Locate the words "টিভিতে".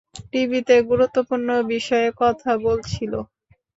0.31-0.75